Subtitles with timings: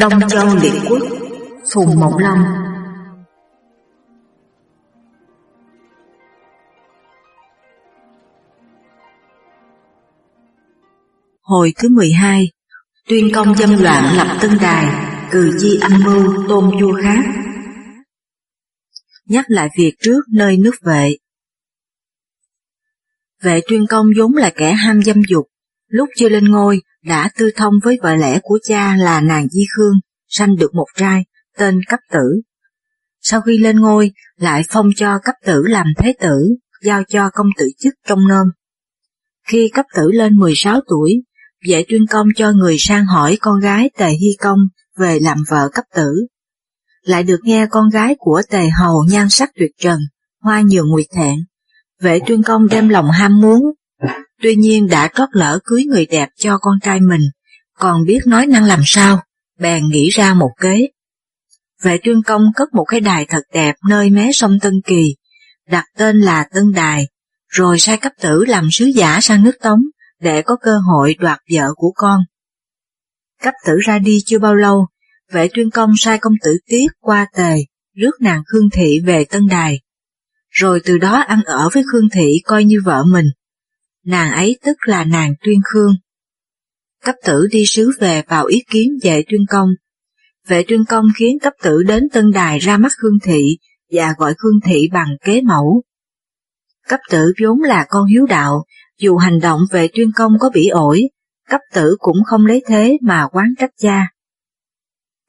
[0.00, 1.02] Đông Châu Liệt Quốc,
[1.74, 2.38] Phùng Mộng Long
[11.42, 12.50] Hồi thứ 12
[13.08, 17.20] Tuyên công dâm loạn lập tân đài Cừ chi âm mưu tôn vua khác.
[19.26, 21.16] Nhắc lại việc trước nơi nước vệ.
[23.42, 25.49] Vệ tuyên công vốn là kẻ ham dâm dục
[25.90, 29.66] Lúc chưa lên ngôi đã tư thông với vợ lẽ của cha là nàng Di
[29.76, 29.94] Khương,
[30.28, 31.24] sanh được một trai,
[31.58, 32.40] tên Cấp Tử.
[33.20, 37.46] Sau khi lên ngôi, lại phong cho Cấp Tử làm thế tử, giao cho công
[37.58, 38.46] tử chức trong nôm.
[39.48, 41.22] Khi Cấp Tử lên 16 tuổi,
[41.68, 44.58] vệ tuyên công cho người sang hỏi con gái Tề Hy Công
[44.98, 46.26] về làm vợ Cấp Tử.
[47.02, 49.98] Lại được nghe con gái của Tề Hầu nhan sắc tuyệt trần,
[50.42, 51.38] hoa nhường nguyệt thẹn.
[52.00, 53.62] Vệ tuyên công đem lòng ham muốn,
[54.42, 57.20] Tuy nhiên đã trót lỡ cưới người đẹp cho con trai mình,
[57.78, 59.22] còn biết nói năng làm sao,
[59.58, 60.86] bèn nghĩ ra một kế.
[61.82, 65.16] Vệ trương công cất một cái đài thật đẹp nơi mé sông Tân Kỳ,
[65.68, 67.08] đặt tên là Tân Đài,
[67.48, 69.80] rồi sai cấp tử làm sứ giả sang nước Tống
[70.20, 72.20] để có cơ hội đoạt vợ của con.
[73.42, 74.86] Cấp tử ra đi chưa bao lâu,
[75.32, 77.56] vệ tuyên công sai công tử Tiết qua tề,
[77.96, 79.80] rước nàng Khương Thị về Tân Đài.
[80.50, 83.26] Rồi từ đó ăn ở với Khương Thị coi như vợ mình
[84.04, 85.92] nàng ấy tức là nàng Tuyên Khương.
[87.04, 89.68] Cấp tử đi sứ về vào ý kiến vệ Tuyên Công.
[90.46, 93.58] Vệ Tuyên Công khiến cấp tử đến Tân Đài ra mắt Khương Thị
[93.92, 95.82] và gọi Khương Thị bằng kế mẫu.
[96.88, 98.64] Cấp tử vốn là con hiếu đạo,
[98.98, 101.02] dù hành động vệ Tuyên Công có bị ổi,
[101.48, 104.06] cấp tử cũng không lấy thế mà quán trách cha.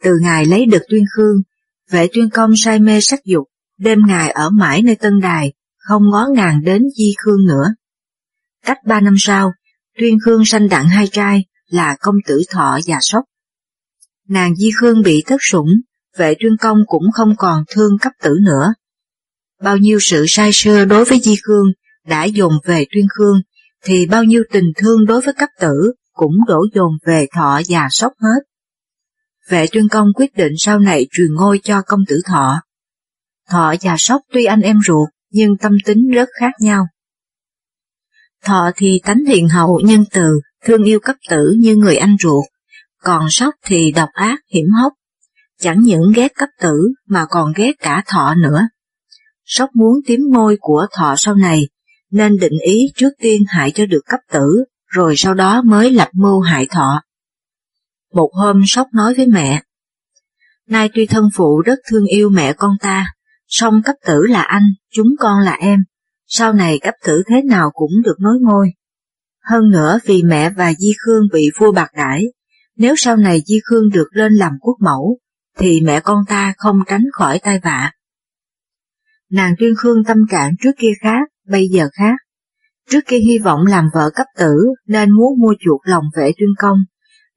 [0.04, 1.36] Từ ngày lấy được Tuyên Khương,
[1.90, 3.48] vệ Tuyên Công say mê sắc dục,
[3.78, 7.66] đêm ngày ở mãi nơi Tân Đài, không ngó ngàng đến Di Khương nữa.
[8.66, 9.52] Cách ba năm sau,
[9.98, 13.24] Tuyên Khương sanh đặng hai trai là công tử Thọ và Sóc.
[14.28, 15.70] Nàng Di Khương bị thất sủng,
[16.18, 18.74] vệ Tuyên Công cũng không còn thương cấp tử nữa.
[19.62, 21.68] Bao nhiêu sự sai sơ đối với Di Khương
[22.06, 23.42] đã dồn về Tuyên Khương,
[23.84, 27.88] thì bao nhiêu tình thương đối với cấp tử cũng đổ dồn về Thọ và
[27.92, 28.44] Sóc hết.
[29.50, 32.62] Vệ Tuyên Công quyết định sau này truyền ngôi cho công tử Thọ.
[33.50, 36.88] Thọ và Sóc tuy anh em ruột, nhưng tâm tính rất khác nhau.
[38.46, 42.44] Thọ thì tánh hiền hậu nhân từ, thương yêu cấp tử như người anh ruột,
[43.04, 44.94] còn sóc thì độc ác hiểm hóc,
[45.60, 48.68] chẳng những ghét cấp tử mà còn ghét cả thọ nữa.
[49.46, 51.68] Sóc muốn tím ngôi của thọ sau này,
[52.12, 56.10] nên định ý trước tiên hại cho được cấp tử, rồi sau đó mới lập
[56.14, 57.02] mưu hại thọ.
[58.14, 59.62] Một hôm Sóc nói với mẹ,
[60.72, 63.14] Nay tuy thân phụ rất thương yêu mẹ con ta,
[63.48, 64.64] song cấp tử là anh,
[64.94, 65.80] chúng con là em,
[66.34, 68.74] sau này cấp tử thế nào cũng được nối ngôi.
[69.44, 72.26] Hơn nữa vì mẹ và Di Khương bị vua bạc đãi,
[72.76, 75.18] nếu sau này Di Khương được lên làm quốc mẫu,
[75.58, 77.92] thì mẹ con ta không tránh khỏi tai vạ.
[79.30, 82.16] Nàng Tuyên Khương tâm trạng trước kia khác, bây giờ khác.
[82.90, 84.54] Trước kia hy vọng làm vợ cấp tử
[84.88, 86.78] nên muốn mua chuộc lòng vệ Tuyên Công,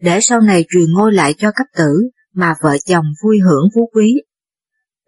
[0.01, 3.91] để sau này truyền ngôi lại cho cấp tử mà vợ chồng vui hưởng phú
[3.95, 4.15] quý.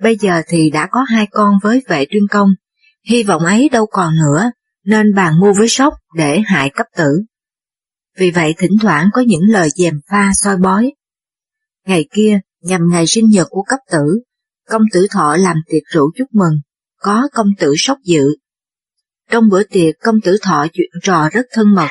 [0.02, 2.48] Bây giờ thì đã có hai con với vệ Tuyên Công,
[3.06, 4.50] hy vọng ấy đâu còn nữa,
[4.84, 7.22] nên bàn mua với sóc để hại cấp tử.
[8.18, 10.92] Vì vậy thỉnh thoảng có những lời dèm pha soi bói.
[11.86, 14.22] Ngày kia, nhằm ngày sinh nhật của cấp tử,
[14.68, 16.60] công tử thọ làm tiệc rượu chúc mừng,
[17.00, 18.22] có công tử sóc dự.
[19.30, 21.88] Trong bữa tiệc công tử thọ chuyện trò rất thân mật.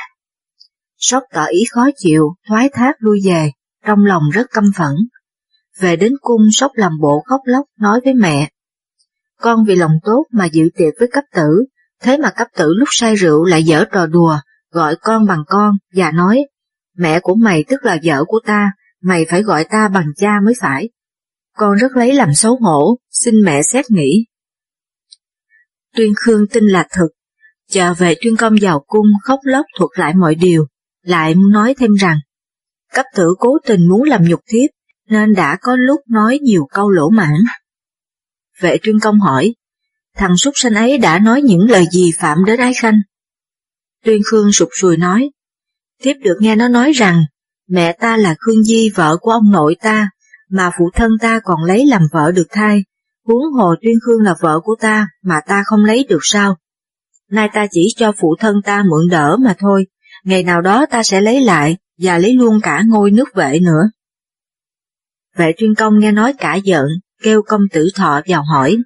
[0.97, 3.51] Sóc tỏ ý khó chịu, thoái thác lui về,
[3.85, 4.95] trong lòng rất căm phẫn.
[5.79, 8.49] Về đến cung sóc làm bộ khóc lóc nói với mẹ,
[9.41, 11.65] con vì lòng tốt mà dự tiệc với cấp tử,
[12.01, 14.37] thế mà cấp tử lúc say rượu lại dở trò đùa,
[14.71, 16.45] gọi con bằng con và nói,
[16.97, 18.71] mẹ của mày tức là vợ của ta,
[19.01, 20.89] mày phải gọi ta bằng cha mới phải.
[21.57, 24.25] Con rất lấy làm xấu hổ, xin mẹ xét nghĩ.
[25.95, 27.07] Tuyên Khương tin là thật
[27.69, 30.65] chờ về tuyên công vào cung khóc lóc thuật lại mọi điều,
[31.01, 32.17] lại nói thêm rằng,
[32.93, 34.69] cấp tử cố tình muốn làm nhục thiếp,
[35.09, 37.33] nên đã có lúc nói nhiều câu lỗ mãn.
[38.59, 39.55] Vệ trương công hỏi,
[40.15, 43.01] thằng súc sanh ấy đã nói những lời gì phạm đến ái khanh?
[44.03, 45.29] Tuyên Khương sụp sùi nói,
[46.03, 47.25] tiếp được nghe nó nói rằng,
[47.67, 50.09] mẹ ta là Khương Di vợ của ông nội ta,
[50.49, 52.83] mà phụ thân ta còn lấy làm vợ được thai,
[53.25, 56.57] huống hồ Tuyên Khương là vợ của ta mà ta không lấy được sao?
[57.29, 59.87] Nay ta chỉ cho phụ thân ta mượn đỡ mà thôi,
[60.23, 63.89] ngày nào đó ta sẽ lấy lại và lấy luôn cả ngôi nước vệ nữa.
[65.35, 66.85] Vệ Tuyên Công nghe nói cả giận,
[67.25, 68.77] kêu công tử thọ vào hỏi.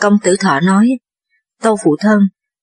[0.00, 0.88] Công tử thọ nói,
[1.62, 2.18] Tâu phụ thân,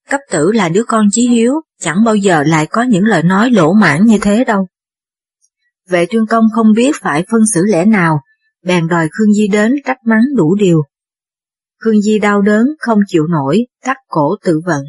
[0.10, 3.50] cấp tử là đứa con chí hiếu, chẳng bao giờ lại có những lời nói
[3.52, 4.68] lỗ mãn như thế đâu.
[5.90, 8.20] Vệ tuyên công không biết phải phân xử lẽ nào,
[8.64, 10.82] bèn đòi Khương Di đến trách mắng đủ điều.
[11.80, 14.84] Khương Di đau đớn, không chịu nổi, cắt cổ tự vận.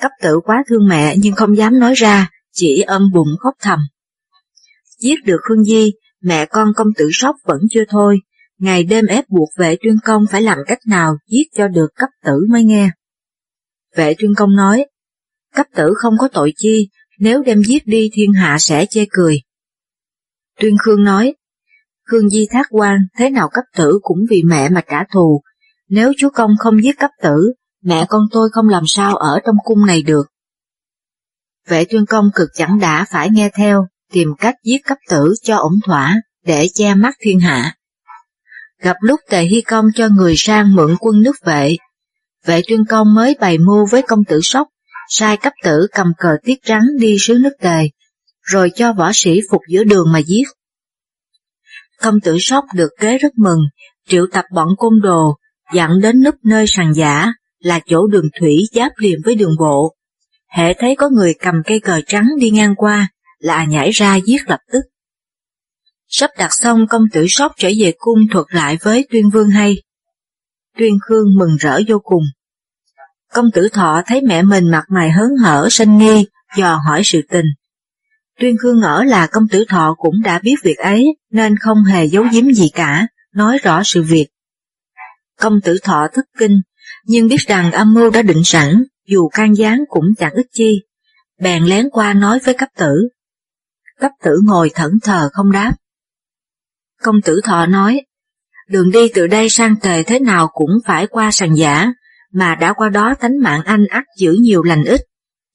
[0.00, 3.78] Cấp tử quá thương mẹ nhưng không dám nói ra, chỉ âm bụng khóc thầm.
[4.98, 8.20] Giết được Khương Di, mẹ con công tử sóc vẫn chưa thôi,
[8.58, 12.08] ngày đêm ép buộc vệ tuyên công phải làm cách nào giết cho được cấp
[12.24, 12.90] tử mới nghe.
[13.96, 14.86] Vệ tuyên công nói,
[15.54, 19.40] cấp tử không có tội chi, nếu đem giết đi thiên hạ sẽ chê cười.
[20.60, 21.34] Tuyên Khương nói,
[22.06, 25.42] Khương Di thác quan thế nào cấp tử cũng vì mẹ mà trả thù,
[25.88, 27.52] nếu chúa công không giết cấp tử,
[27.82, 30.26] mẹ con tôi không làm sao ở trong cung này được.
[31.68, 35.56] Vệ tuyên công cực chẳng đã phải nghe theo, tìm cách giết cấp tử cho
[35.56, 37.76] ổn thỏa, để che mắt thiên hạ.
[38.84, 41.76] Gặp lúc tề hy công cho người sang mượn quân nước vệ,
[42.46, 44.68] vệ tuyên công mới bày mưu với công tử sóc,
[45.08, 47.88] sai cấp tử cầm cờ tiết trắng đi sứ nước tề,
[48.42, 50.42] rồi cho võ sĩ phục giữa đường mà giết.
[52.02, 53.60] Công tử sóc được kế rất mừng,
[54.08, 55.36] triệu tập bọn côn đồ,
[55.74, 59.94] dặn đến núp nơi sàn giả, là chỗ đường thủy giáp liền với đường bộ.
[60.48, 63.08] Hệ thấy có người cầm cây cờ trắng đi ngang qua,
[63.38, 64.80] là nhảy ra giết lập tức.
[66.16, 69.82] Sắp đặt xong công tử sóc trở về cung thuật lại với tuyên vương hay.
[70.78, 72.22] Tuyên Khương mừng rỡ vô cùng.
[73.32, 76.26] Công tử thọ thấy mẹ mình mặt mày hớn hở sanh nghi,
[76.56, 77.44] dò hỏi sự tình.
[78.40, 82.04] Tuyên Khương ngỡ là công tử thọ cũng đã biết việc ấy, nên không hề
[82.04, 84.26] giấu giếm gì cả, nói rõ sự việc.
[85.40, 86.60] Công tử thọ thất kinh,
[87.04, 90.82] nhưng biết rằng âm mưu đã định sẵn, dù can gián cũng chẳng ích chi.
[91.40, 93.08] Bèn lén qua nói với cấp tử.
[94.00, 95.72] Cấp tử ngồi thẫn thờ không đáp.
[97.02, 98.00] Công tử thọ nói,
[98.68, 101.92] đường đi từ đây sang tề thế nào cũng phải qua sàn giả,
[102.32, 105.00] mà đã qua đó tánh mạng anh ắt giữ nhiều lành ít,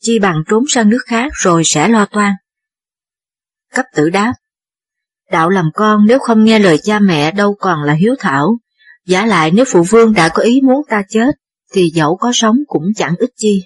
[0.02, 2.34] chi bằng trốn sang nước khác rồi sẽ lo toan.
[3.74, 4.34] Cấp tử đáp,
[5.32, 8.58] đạo làm con nếu không nghe lời cha mẹ đâu còn là hiếu thảo,
[9.06, 11.36] giả lại nếu phụ vương đã có ý muốn ta chết,
[11.74, 13.64] thì dẫu có sống cũng chẳng ích chi.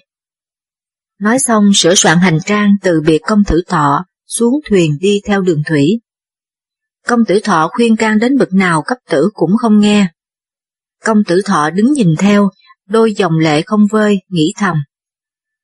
[1.20, 5.40] Nói xong sửa soạn hành trang từ biệt công tử thọ, xuống thuyền đi theo
[5.40, 6.00] đường thủy.
[7.06, 10.08] Công tử thọ khuyên can đến bực nào cấp tử cũng không nghe.
[11.04, 12.50] Công tử thọ đứng nhìn theo,
[12.88, 14.76] đôi dòng lệ không vơi, nghĩ thầm.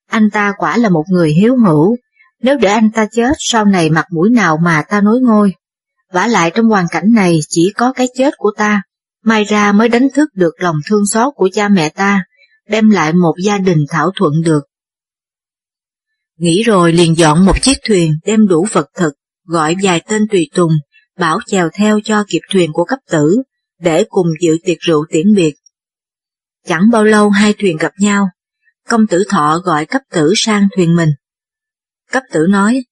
[0.07, 1.97] Anh ta quả là một người hiếu hữu,
[2.43, 5.55] nếu để anh ta chết sau này mặt mũi nào mà ta nối ngôi.
[6.13, 8.83] vả lại trong hoàn cảnh này chỉ có cái chết của ta,
[9.25, 12.25] mai ra mới đánh thức được lòng thương xót của cha mẹ ta,
[12.69, 14.61] đem lại một gia đình thảo thuận được.
[16.39, 19.13] Nghĩ rồi liền dọn một chiếc thuyền đem đủ vật thực,
[19.45, 20.73] gọi vài tên tùy tùng,
[21.21, 23.43] bảo chèo theo cho kịp thuyền của cấp tử,
[23.79, 25.55] để cùng dự tiệc rượu tiễn biệt.
[26.67, 28.29] Chẳng bao lâu hai thuyền gặp nhau,
[28.89, 31.11] công tử thọ gọi cấp tử sang thuyền mình.
[32.11, 32.85] Cấp tử nói,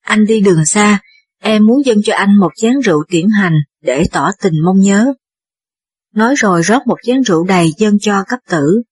[0.00, 1.00] anh đi đường xa,
[1.40, 5.12] em muốn dâng cho anh một chén rượu tiễn hành để tỏ tình mong nhớ.
[6.14, 8.82] Nói rồi rót một chén rượu đầy dâng cho cấp tử.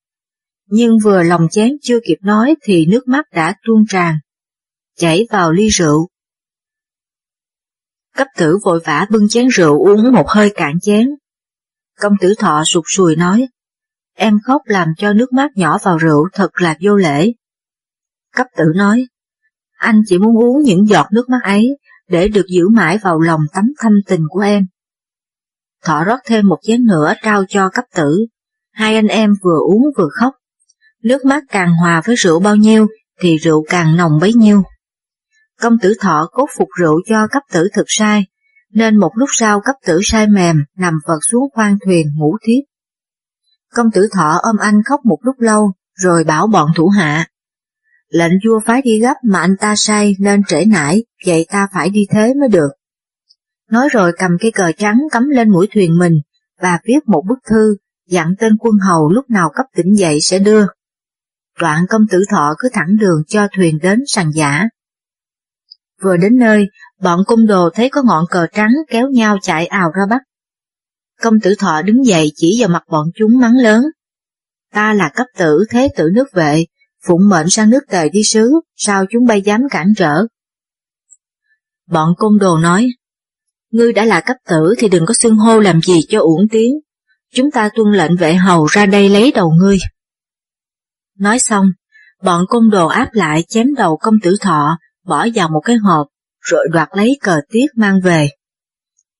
[0.66, 4.18] Nhưng vừa lòng chén chưa kịp nói thì nước mắt đã tuôn tràn,
[4.96, 6.08] chảy vào ly rượu.
[8.16, 11.08] Cấp tử vội vã bưng chén rượu uống một hơi cạn chén.
[12.00, 13.48] Công tử thọ sụt sùi nói,
[14.14, 17.32] em khóc làm cho nước mắt nhỏ vào rượu thật là vô lễ.
[18.34, 19.06] Cấp tử nói,
[19.78, 21.78] anh chỉ muốn uống những giọt nước mắt ấy
[22.08, 24.66] để được giữ mãi vào lòng tấm thâm tình của em.
[25.84, 28.26] Thọ rót thêm một chén nữa trao cho cấp tử,
[28.72, 30.34] hai anh em vừa uống vừa khóc.
[31.02, 32.86] Nước mắt càng hòa với rượu bao nhiêu
[33.20, 34.62] thì rượu càng nồng bấy nhiêu.
[35.64, 38.26] Công tử thọ cốt phục rượu cho cấp tử thực sai,
[38.72, 42.64] nên một lúc sau cấp tử sai mềm nằm vật xuống khoang thuyền ngủ thiếp.
[43.74, 47.28] Công tử thọ ôm anh khóc một lúc lâu, rồi bảo bọn thủ hạ.
[48.08, 51.90] Lệnh vua phái đi gấp mà anh ta say nên trễ nải, vậy ta phải
[51.90, 52.70] đi thế mới được.
[53.70, 56.14] Nói rồi cầm cây cờ trắng cắm lên mũi thuyền mình
[56.60, 57.76] và viết một bức thư
[58.08, 60.66] dặn tên quân hầu lúc nào cấp tỉnh dậy sẽ đưa.
[61.60, 64.68] Đoạn công tử thọ cứ thẳng đường cho thuyền đến sàn giả.
[66.04, 66.66] Vừa đến nơi,
[67.00, 70.22] bọn cung đồ thấy có ngọn cờ trắng kéo nhau chạy ào ra bắt.
[71.20, 73.84] Công tử thọ đứng dậy chỉ vào mặt bọn chúng mắng lớn.
[74.72, 76.64] Ta là cấp tử thế tử nước vệ,
[77.06, 80.26] phụng mệnh sang nước tề đi sứ, sao chúng bay dám cản trở?
[81.86, 82.88] Bọn cung đồ nói,
[83.70, 86.72] ngươi đã là cấp tử thì đừng có xưng hô làm gì cho uổng tiếng,
[87.34, 89.78] chúng ta tuân lệnh vệ hầu ra đây lấy đầu ngươi.
[91.18, 91.66] Nói xong,
[92.22, 96.06] bọn cung đồ áp lại chém đầu công tử thọ, bỏ vào một cái hộp,
[96.40, 98.28] rồi đoạt lấy cờ tiết mang về.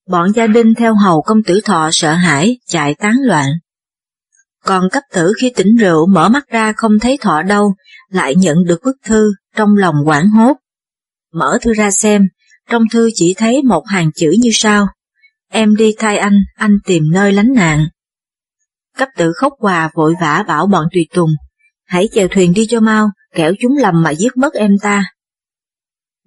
[0.08, 3.50] Bọn gia đình theo hầu công tử thọ sợ hãi, chạy tán loạn.
[4.64, 7.74] Còn cấp tử khi tỉnh rượu mở mắt ra không thấy thọ đâu,
[8.08, 10.56] lại nhận được bức thư trong lòng quảng hốt.
[11.32, 12.28] Mở thư ra xem,
[12.70, 14.86] trong thư chỉ thấy một hàng chữ như sau.
[15.50, 17.86] Em đi thay anh, anh tìm nơi lánh nạn.
[18.96, 21.30] Cấp tử khóc hòa vội vã bảo bọn tùy tùng,
[21.86, 25.04] hãy chèo thuyền đi cho mau, kẻo chúng lầm mà giết mất em ta.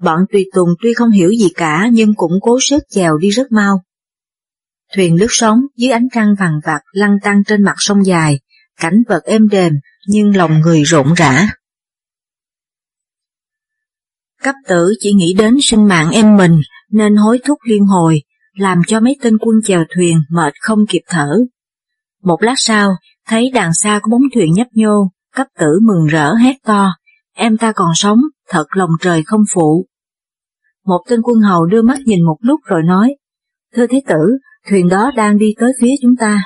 [0.02, 3.52] Bọn tùy tùng tuy không hiểu gì cả nhưng cũng cố sức chèo đi rất
[3.52, 3.84] mau.
[4.96, 8.40] Thuyền lướt sóng dưới ánh trăng vàng vặt lăn tăng trên mặt sông dài,
[8.80, 9.74] cảnh vật êm đềm
[10.08, 11.50] nhưng lòng người rộn rã.
[14.44, 16.62] Cấp tử chỉ nghĩ đến sinh mạng em mình
[16.92, 18.22] nên hối thúc liên hồi,
[18.54, 21.30] làm cho mấy tên quân chèo thuyền mệt không kịp thở.
[22.24, 22.92] Một lát sau,
[23.28, 26.92] thấy đằng xa có bóng thuyền nhấp nhô, cấp tử mừng rỡ hét to,
[27.34, 29.86] em ta còn sống, thật lòng trời không phụ.
[30.86, 33.16] Một tên quân hầu đưa mắt nhìn một lúc rồi nói,
[33.76, 34.38] thưa thế tử,
[34.70, 36.44] thuyền đó đang đi tới phía chúng ta.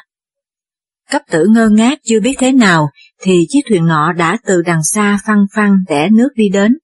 [1.12, 2.90] Cấp tử ngơ ngác chưa biết thế nào,
[3.22, 6.78] thì chiếc thuyền nọ đã từ đằng xa phăng phăng đẻ nước đi đến.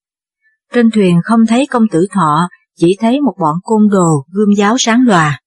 [0.73, 4.75] Trên thuyền không thấy công tử thọ, chỉ thấy một bọn côn đồ gươm giáo
[4.77, 5.41] sáng lòa.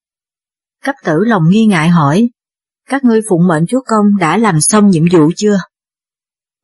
[0.84, 2.30] Cấp tử lòng nghi ngại hỏi,
[2.88, 5.58] các ngươi phụng mệnh chúa công đã làm xong nhiệm vụ chưa?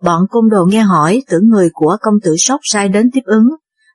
[0.03, 3.49] Bọn côn đồ nghe hỏi tưởng người của công tử sóc sai đến tiếp ứng,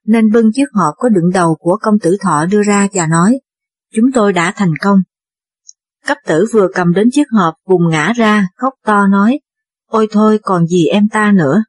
[0.06, 3.40] nên bưng chiếc hộp có đựng đầu của công tử thọ đưa ra và nói,
[3.94, 4.98] chúng tôi đã thành công.
[6.06, 9.40] Cấp tử vừa cầm đến chiếc hộp vùng ngã ra, khóc to nói,
[9.88, 11.64] ôi thôi còn gì em ta nữa.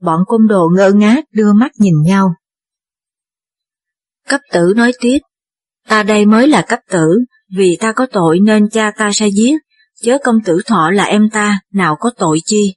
[0.00, 2.34] Bọn côn đồ ngơ ngác đưa mắt nhìn nhau.
[4.28, 5.18] Cấp tử nói tiếp,
[5.88, 7.18] ta đây mới là cấp tử,
[7.56, 9.54] vì ta có tội nên cha ta sai giết,
[10.02, 12.74] chớ công tử thọ là em ta, nào có tội chi.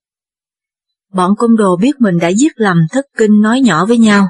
[1.15, 4.27] Bọn côn đồ biết mình đã giết lầm thất kinh nói nhỏ với nhau,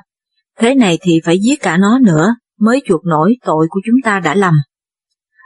[0.59, 4.19] thế này thì phải giết cả nó nữa, mới chuộc nổi tội của chúng ta
[4.19, 4.53] đã lầm.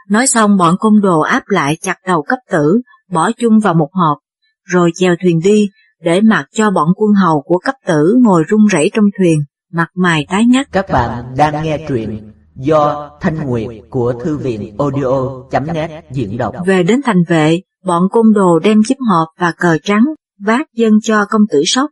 [0.08, 2.80] Nói xong bọn côn đồ áp lại chặt đầu cấp tử,
[3.10, 4.18] bỏ chung vào một hộp,
[4.64, 5.68] rồi chèo thuyền đi,
[6.02, 9.40] để mặc cho bọn quân hầu của cấp tử ngồi run rẩy trong thuyền,
[9.72, 10.72] mặt mày tái ngắt.
[10.72, 16.54] Các bạn đang nghe truyện do Thanh Nguyệt của Thư viện audio.net diễn đọc.
[16.66, 20.04] Về đến thành vệ, bọn côn đồ đem chiếc hộp và cờ trắng
[20.40, 21.90] vác dân cho công tử sóc,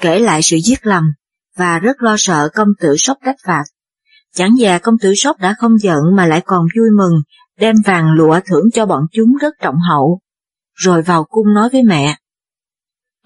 [0.00, 1.04] kể lại sự giết lầm,
[1.56, 3.64] và rất lo sợ công tử sóc trách phạt.
[4.34, 7.22] Chẳng già công tử sóc đã không giận mà lại còn vui mừng,
[7.60, 10.20] đem vàng lụa thưởng cho bọn chúng rất trọng hậu,
[10.74, 12.16] rồi vào cung nói với mẹ.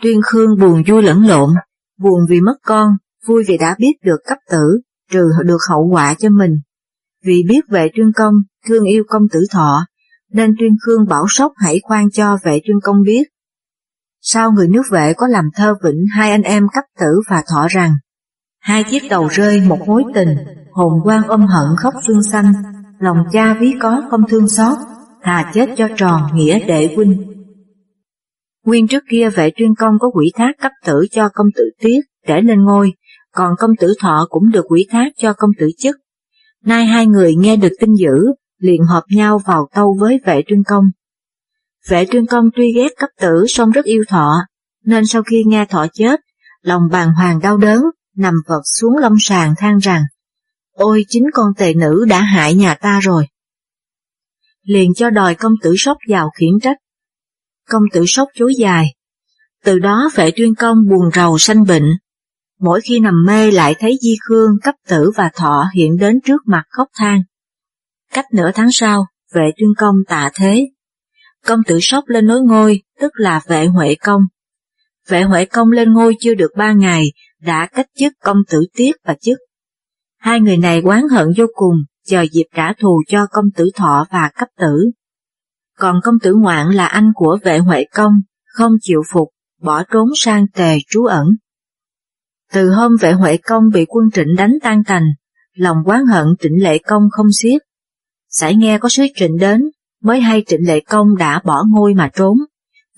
[0.03, 1.51] Tuyên Khương buồn vui lẫn lộn,
[1.99, 2.93] buồn vì mất con,
[3.27, 6.61] vui vì đã biết được cấp tử, trừ được hậu quả cho mình.
[7.25, 8.35] Vì biết vệ tuyên công,
[8.67, 9.87] thương yêu công tử thọ,
[10.33, 13.23] nên tuyên khương bảo sốc hãy khoan cho vệ tuyên công biết.
[14.21, 17.67] Sau người nước vệ có làm thơ vĩnh hai anh em cấp tử và thọ
[17.69, 17.93] rằng,
[18.61, 20.37] hai chiếc đầu rơi một mối tình,
[20.73, 22.53] hồn quan ôm hận khóc xương xanh,
[22.99, 24.79] lòng cha ví có không thương xót,
[25.23, 27.41] thà chết cho tròn nghĩa đệ huynh.
[28.67, 32.01] Nguyên trước kia vệ tuyên công có quỷ thác cấp tử cho công tử tiết
[32.27, 32.93] để lên ngôi,
[33.33, 35.97] còn công tử thọ cũng được quỷ thác cho công tử chức.
[36.65, 40.63] Nay hai người nghe được tin dữ, liền hợp nhau vào tâu với vệ tuyên
[40.67, 40.85] công.
[41.89, 44.47] Vệ tuyên công tuy ghét cấp tử song rất yêu thọ,
[44.85, 46.21] nên sau khi nghe thọ chết,
[46.63, 47.83] lòng bàng hoàng đau đớn,
[48.17, 50.03] nằm vật xuống lâm sàng than rằng,
[50.73, 53.27] ôi chính con tề nữ đã hại nhà ta rồi.
[54.63, 56.77] Liền cho đòi công tử sốc vào khiển trách.
[57.69, 58.95] Công tử sốc chối dài.
[59.65, 61.87] Từ đó vệ tuyên công buồn rầu sanh bệnh,
[62.61, 66.43] mỗi khi nằm mê lại thấy Di Khương, cấp tử và thọ hiện đến trước
[66.47, 67.23] mặt khóc than.
[68.13, 70.67] Cách nửa tháng sau, vệ tuyên công tạ thế.
[71.47, 74.23] Công tử sóc lên nối ngôi, tức là vệ Huệ Công.
[75.09, 77.05] Vệ Huệ Công lên ngôi chưa được ba ngày,
[77.41, 79.39] đã cách chức công tử Tiết và chức.
[80.19, 81.75] Hai người này oán hận vô cùng,
[82.07, 84.91] chờ dịp trả thù cho công tử Thọ và cấp tử.
[85.79, 88.13] Còn công tử Ngoạn là anh của vệ Huệ Công,
[88.47, 89.29] không chịu phục,
[89.61, 91.27] bỏ trốn sang tề trú ẩn.
[92.53, 95.05] Từ hôm vệ Huệ Công bị quân trịnh đánh tan tành,
[95.55, 97.63] lòng quán hận trịnh lệ công không xiết.
[98.29, 99.61] Sải nghe có sứ trịnh đến,
[100.03, 102.39] mới hay trịnh lệ công đã bỏ ngôi mà trốn,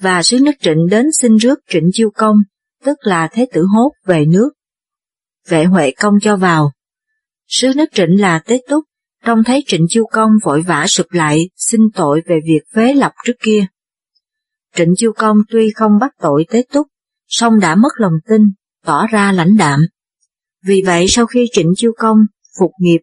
[0.01, 2.37] và sứ nước trịnh đến xin rước trịnh chiêu công,
[2.85, 4.51] tức là thế tử hốt về nước.
[5.49, 6.73] Vệ Huệ Công cho vào.
[7.49, 8.85] Sứ nước trịnh là Tế Túc,
[9.25, 13.13] trông thấy trịnh chiêu công vội vã sụp lại, xin tội về việc phế lập
[13.25, 13.67] trước kia.
[14.77, 16.87] Trịnh chiêu công tuy không bắt tội Tế Túc,
[17.29, 18.43] song đã mất lòng tin,
[18.85, 19.81] tỏ ra lãnh đạm.
[20.65, 22.19] Vì vậy sau khi Trịnh Chiêu Công
[22.59, 23.01] phục nghiệp,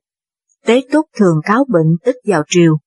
[0.66, 2.78] Tế Túc thường cáo bệnh tích vào triều.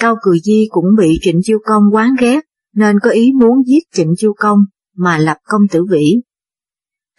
[0.00, 2.40] Cao Cừ Di cũng bị Trịnh Chiêu Công quán ghét,
[2.74, 4.58] nên có ý muốn giết Trịnh Chiêu Công
[4.96, 6.20] mà lập công tử vĩ.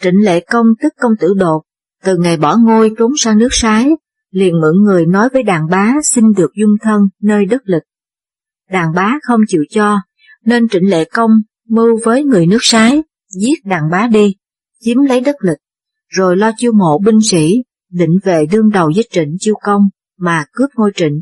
[0.02, 1.62] Trịnh Lệ Công tức công tử đột,
[2.04, 3.90] từ ngày bỏ ngôi trốn sang nước sái,
[4.32, 7.84] liền mượn người nói với đàn bá xin được dung thân nơi đất lịch.
[8.70, 9.98] Đàn bá không chịu cho,
[10.46, 11.32] nên Trịnh Lệ Công
[11.68, 14.36] mưu với người nước sái, giết đàn bá đi,
[14.80, 15.58] chiếm lấy đất lịch,
[16.08, 19.82] rồi lo chiêu mộ binh sĩ, định về đương đầu với trịnh chiêu công
[20.18, 21.22] mà cướp ngôi trịnh.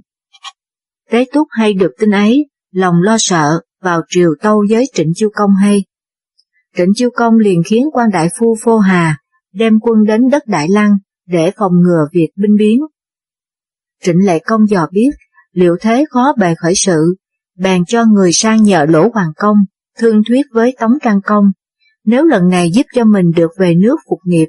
[1.09, 5.29] Tế Túc hay được tin ấy, lòng lo sợ, vào triều tâu với trịnh chiêu
[5.33, 5.83] công hay.
[6.77, 9.17] Trịnh chiêu công liền khiến quan đại phu Phô Hà
[9.53, 10.97] đem quân đến đất Đại Lăng
[11.27, 12.79] để phòng ngừa việc binh biến.
[14.03, 15.09] Trịnh Lệ Công dò biết
[15.51, 17.15] liệu thế khó bề khởi sự,
[17.57, 19.57] bèn cho người sang nhờ Lỗ Hoàng Công,
[19.97, 21.45] thương thuyết với Tống Trang Công,
[22.05, 24.47] nếu lần này giúp cho mình được về nước phục nghiệp.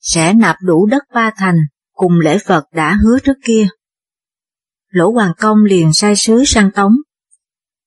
[0.00, 1.56] Sẽ nạp đủ đất ba thành,
[1.92, 3.68] cùng lễ Phật đã hứa trước kia.
[4.88, 6.92] Lỗ Hoàng Công liền sai sứ sang Tống.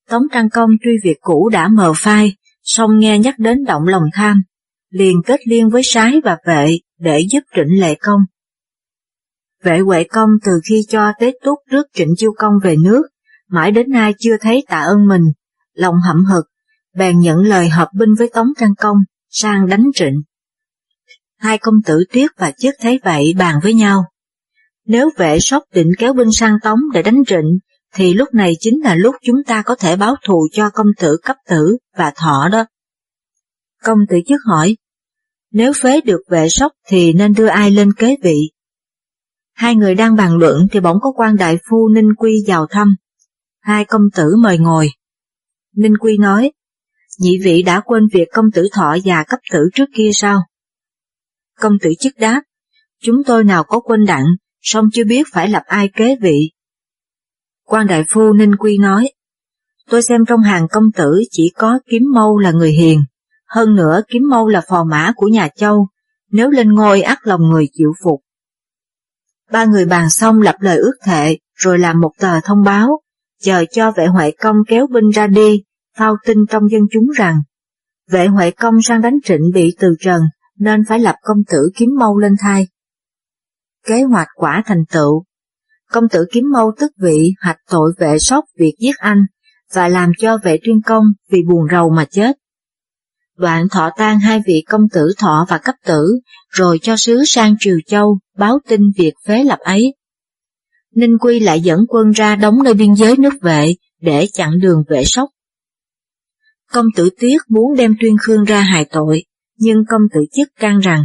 [0.09, 4.03] Tống Trang Công tuy việc cũ đã mờ phai, song nghe nhắc đến động lòng
[4.13, 4.43] tham,
[4.89, 8.21] liền kết liên với sái và vệ để giúp trịnh lệ công.
[9.63, 13.03] Vệ Huệ Công từ khi cho Tế Túc rước Trịnh Chiêu Công về nước,
[13.49, 15.23] mãi đến nay chưa thấy tạ ơn mình,
[15.73, 16.45] lòng hậm hực,
[16.95, 18.97] bèn nhận lời hợp binh với Tống Trang Công,
[19.29, 20.21] sang đánh Trịnh.
[21.37, 24.05] Hai công tử Tuyết và Chức thấy vậy bàn với nhau.
[24.89, 27.59] Nếu vệ sóc định kéo binh sang Tống để đánh Trịnh,
[27.93, 31.17] thì lúc này chính là lúc chúng ta có thể báo thù cho công tử
[31.23, 32.65] cấp tử và thọ đó.
[33.83, 34.77] Công tử Chức hỏi,
[35.51, 38.51] nếu phế được vệ sóc thì nên đưa ai lên kế vị?
[39.53, 42.95] Hai người đang bàn luận thì bỗng có quan đại phu Ninh Quy vào thăm.
[43.59, 44.89] Hai công tử mời ngồi.
[45.75, 46.51] Ninh Quy nói,
[47.19, 50.39] nhị vị đã quên việc công tử thọ và cấp tử trước kia sao?
[51.59, 52.41] Công tử chức đáp,
[53.01, 54.25] chúng tôi nào có quên đặng,
[54.61, 56.51] song chưa biết phải lập ai kế vị.
[57.65, 59.11] Quan đại phu Ninh Quy nói,
[59.89, 63.03] tôi xem trong hàng công tử chỉ có kiếm mâu là người hiền,
[63.47, 65.87] hơn nữa kiếm mâu là phò mã của nhà châu,
[66.31, 68.21] nếu lên ngôi ắt lòng người chịu phục.
[69.51, 73.01] Ba người bàn xong lập lời ước thệ, rồi làm một tờ thông báo,
[73.41, 75.63] chờ cho vệ huệ công kéo binh ra đi,
[75.97, 77.41] phao tin trong dân chúng rằng,
[78.11, 80.21] vệ huệ công sang đánh trịnh bị từ trần,
[80.59, 82.67] nên phải lập công tử kiếm mâu lên thai.
[83.85, 85.23] Kế hoạch quả thành tựu,
[85.91, 89.25] công tử kiếm mâu tức vị hạch tội vệ sóc việc giết anh,
[89.73, 92.37] và làm cho vệ tuyên công vì buồn rầu mà chết.
[93.37, 97.55] Đoạn thọ tan hai vị công tử thọ và cấp tử, rồi cho sứ sang
[97.59, 99.95] Triều Châu báo tin việc phế lập ấy.
[100.95, 104.83] Ninh Quy lại dẫn quân ra đóng nơi biên giới nước vệ để chặn đường
[104.89, 105.29] vệ sóc.
[106.71, 109.23] Công tử Tiết muốn đem Tuyên Khương ra hài tội,
[109.57, 111.03] nhưng công tử chức can rằng,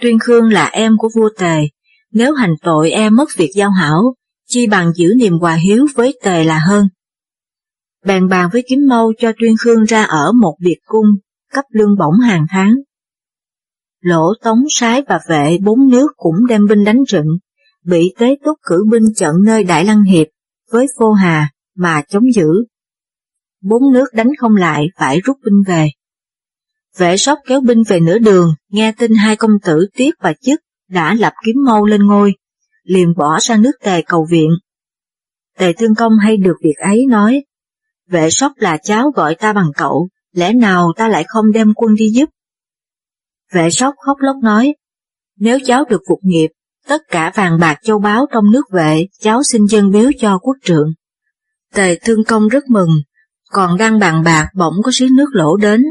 [0.00, 1.60] Tuyên Khương là em của vua Tề,
[2.12, 4.14] nếu hành tội em mất việc giao hảo,
[4.48, 6.88] chi bằng giữ niềm hòa hiếu với Tề là hơn.
[8.04, 11.06] Bàn bàn với Kiếm Mâu cho Tuyên Khương ra ở một biệt cung,
[11.52, 12.74] cấp lương bổng hàng tháng.
[14.00, 17.26] Lỗ Tống Sái và vệ bốn nước cũng đem binh đánh trận,
[17.84, 20.26] bị Tế Túc cử binh trận nơi Đại Lăng Hiệp
[20.72, 22.48] với Phô Hà mà chống giữ.
[23.62, 25.88] Bốn nước đánh không lại phải rút binh về.
[26.98, 30.60] Vệ sóc kéo binh về nửa đường, nghe tin hai công tử Tiết và Chức
[30.90, 32.34] đã lập kiếm mâu lên ngôi,
[32.82, 34.50] liền bỏ sang nước Tề cầu viện.
[35.58, 37.44] Tề Tương Công hay được việc ấy nói,
[38.08, 41.94] vệ sóc là cháu gọi ta bằng cậu, lẽ nào ta lại không đem quân
[41.94, 42.30] đi giúp?
[43.52, 44.74] Vệ sóc khóc lóc nói,
[45.36, 46.48] nếu cháu được phục nghiệp,
[46.86, 50.56] tất cả vàng bạc châu báu trong nước vệ, cháu xin dân biếu cho quốc
[50.64, 50.92] trượng.
[51.74, 52.90] Tề Thương Công rất mừng,
[53.50, 55.82] còn đang bàn bạc bỗng có sứ nước lỗ đến.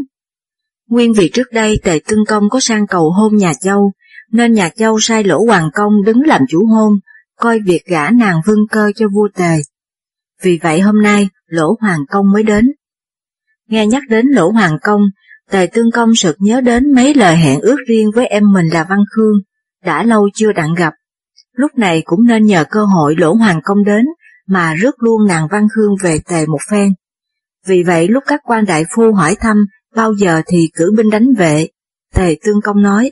[0.88, 3.92] Nguyên vì trước đây Tề Tương Công có sang cầu hôn nhà châu,
[4.32, 6.94] nên nhà châu sai lỗ hoàng công đứng làm chủ hôn,
[7.38, 9.58] coi việc gả nàng vương cơ cho vua Tề.
[10.44, 12.72] Vì vậy hôm nay, lỗ hoàng công mới đến.
[13.68, 15.02] Nghe nhắc đến lỗ hoàng công,
[15.52, 18.86] Tề Tương Công sực nhớ đến mấy lời hẹn ước riêng với em mình là
[18.90, 19.36] Văn Khương,
[19.86, 20.94] đã lâu chưa đặng gặp.
[21.54, 24.06] Lúc này cũng nên nhờ cơ hội lỗ hoàng công đến,
[24.48, 26.94] mà rước luôn nàng Văn Khương về tề một phen.
[27.68, 29.58] Vì vậy lúc các quan đại phu hỏi thăm
[29.96, 31.68] bao giờ thì cử binh đánh vệ,
[32.14, 33.12] tề tương công nói,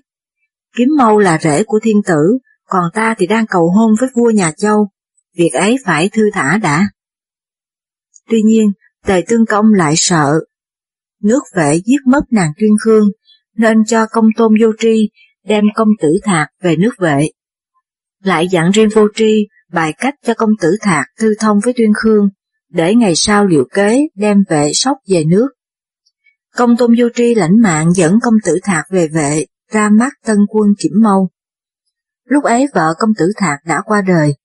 [0.77, 4.29] kiếm mâu là rễ của thiên tử, còn ta thì đang cầu hôn với vua
[4.29, 4.89] nhà châu,
[5.37, 6.89] việc ấy phải thư thả đã.
[8.29, 8.71] Tuy nhiên,
[9.05, 10.33] tề tương công lại sợ
[11.23, 13.07] nước vệ giết mất nàng Tuyên Khương,
[13.55, 15.09] nên cho công tôn vô tri
[15.43, 17.29] đem công tử thạc về nước vệ.
[18.23, 21.91] Lại dặn riêng vô tri bài cách cho công tử thạc thư thông với Tuyên
[21.95, 22.29] Khương,
[22.69, 25.47] để ngày sau liệu kế đem vệ sóc về nước.
[26.55, 30.37] Công tôn vô tri lãnh mạng dẫn công tử thạc về vệ, ra mắt tân
[30.49, 31.29] quân chỉnh mâu.
[32.25, 34.35] Lúc ấy vợ công tử thạc đã qua đời.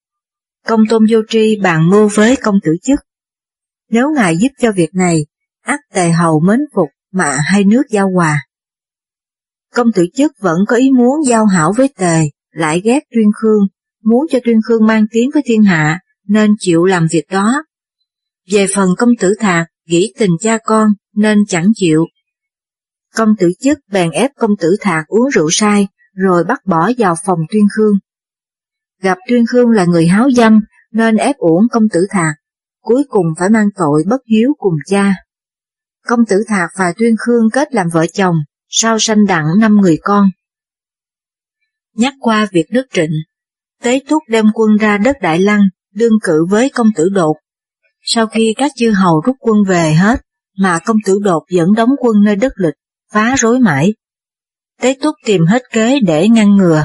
[0.67, 3.01] Công tôn vô tri bàn mưu với công tử chức.
[3.91, 5.27] Nếu ngài giúp cho việc này,
[5.63, 8.47] ác tề hầu mến phục mà hai nước giao hòa.
[9.75, 13.67] Công tử chức vẫn có ý muốn giao hảo với tề, lại ghét Tuyên Khương,
[14.05, 17.65] muốn cho Tuyên Khương mang tiếng với thiên hạ, nên chịu làm việc đó.
[18.51, 22.05] Về phần công tử thạc, nghĩ tình cha con, nên chẳng chịu.
[23.17, 27.15] Công tử chức bèn ép công tử thạc uống rượu sai, rồi bắt bỏ vào
[27.27, 27.95] phòng Tuyên Khương.
[29.03, 30.61] Gặp Tuyên Khương là người háo dâm
[30.93, 32.35] nên ép uổng công tử Thạc,
[32.81, 35.15] cuối cùng phải mang tội bất hiếu cùng cha.
[36.07, 38.37] Công tử Thạc và Tuyên Khương kết làm vợ chồng,
[38.69, 40.31] sau sanh đặng năm người con.
[41.95, 43.13] Nhắc qua việc đất trịnh,
[43.83, 45.63] Tế Túc đem quân ra đất Đại Lăng,
[45.95, 47.37] đương cự với công tử Đột.
[48.03, 50.21] Sau khi các chư hầu rút quân về hết,
[50.59, 52.75] mà công tử Đột vẫn đóng quân nơi đất lịch,
[53.13, 53.95] phá rối mãi.
[54.81, 56.83] Tế Túc tìm hết kế để ngăn ngừa.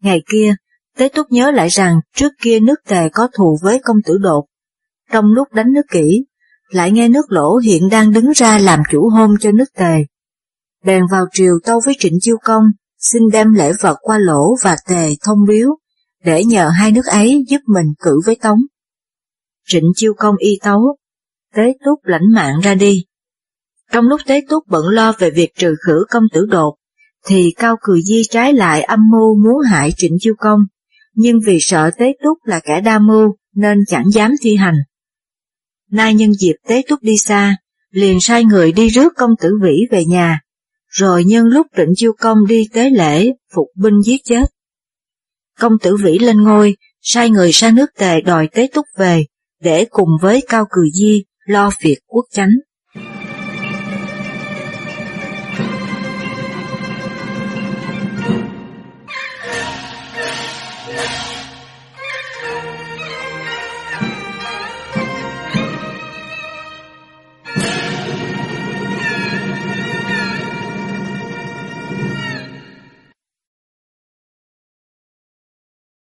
[0.00, 0.54] Ngày kia,
[0.96, 4.46] Tế Túc nhớ lại rằng trước kia nước tề có thù với công tử Đột.
[5.10, 6.24] Trong lúc đánh nước kỹ,
[6.70, 9.94] lại nghe nước lỗ hiện đang đứng ra làm chủ hôn cho nước tề.
[10.84, 12.64] Bèn vào triều tâu với Trịnh Chiêu Công,
[12.98, 15.68] xin đem lễ vật qua lỗ và tề thông biếu,
[16.24, 18.58] để nhờ hai nước ấy giúp mình cử với Tống.
[19.66, 20.96] Trịnh Chiêu Công y tấu,
[21.54, 23.04] Tế Túc lãnh mạng ra đi.
[23.94, 26.76] Trong lúc Tế Túc bận lo về việc trừ khử công tử đột,
[27.26, 30.60] thì Cao Cừ Di trái lại âm mưu muốn hại Trịnh Chiêu Công,
[31.14, 34.74] nhưng vì sợ Tế Túc là kẻ đa mưu nên chẳng dám thi hành.
[35.90, 37.56] Nay nhân dịp Tế Túc đi xa,
[37.90, 40.40] liền sai người đi rước công tử Vĩ về nhà,
[40.88, 44.44] rồi nhân lúc Trịnh Chiêu Công đi tế lễ, phục binh giết chết.
[45.60, 49.24] Công tử Vĩ lên ngôi, sai người sang nước tề đòi Tế Túc về,
[49.60, 52.50] để cùng với Cao Cừ Di lo việc quốc chánh.